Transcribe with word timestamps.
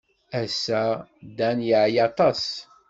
Ass-a, 0.41 0.83
Dan 1.37 1.59
yeɛya 1.67 2.03
aṭas. 2.09 2.43